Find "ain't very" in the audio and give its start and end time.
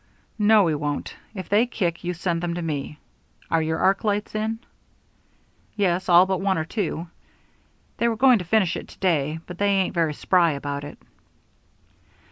9.69-10.15